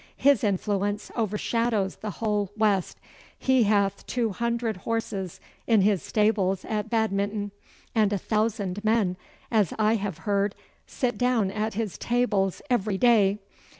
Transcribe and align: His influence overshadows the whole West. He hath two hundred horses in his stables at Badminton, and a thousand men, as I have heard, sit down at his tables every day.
His 0.17 0.43
influence 0.43 1.11
overshadows 1.15 1.97
the 1.97 2.09
whole 2.09 2.49
West. 2.57 2.97
He 3.37 3.65
hath 3.65 4.03
two 4.07 4.31
hundred 4.31 4.77
horses 4.77 5.39
in 5.67 5.81
his 5.81 6.01
stables 6.01 6.65
at 6.65 6.89
Badminton, 6.89 7.51
and 7.93 8.11
a 8.11 8.17
thousand 8.17 8.83
men, 8.83 9.15
as 9.51 9.75
I 9.77 9.97
have 9.97 10.17
heard, 10.25 10.55
sit 10.87 11.19
down 11.19 11.51
at 11.51 11.75
his 11.75 11.99
tables 11.99 12.63
every 12.67 12.97
day. 12.97 13.37